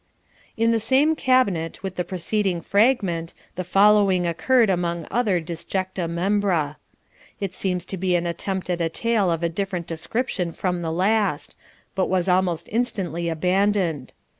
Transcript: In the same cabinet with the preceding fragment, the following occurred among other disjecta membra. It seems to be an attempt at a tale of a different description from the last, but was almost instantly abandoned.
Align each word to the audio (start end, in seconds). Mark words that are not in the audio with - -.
In 0.57 0.71
the 0.71 0.79
same 0.79 1.15
cabinet 1.15 1.83
with 1.83 1.95
the 1.95 2.03
preceding 2.03 2.59
fragment, 2.59 3.35
the 3.53 3.63
following 3.63 4.25
occurred 4.25 4.67
among 4.71 5.05
other 5.11 5.39
disjecta 5.39 6.09
membra. 6.09 6.77
It 7.39 7.53
seems 7.53 7.85
to 7.85 7.97
be 7.97 8.15
an 8.15 8.25
attempt 8.25 8.71
at 8.71 8.81
a 8.81 8.89
tale 8.89 9.29
of 9.29 9.43
a 9.43 9.47
different 9.47 9.85
description 9.85 10.53
from 10.53 10.81
the 10.81 10.91
last, 10.91 11.55
but 11.93 12.07
was 12.07 12.27
almost 12.27 12.67
instantly 12.71 13.29
abandoned. 13.29 14.11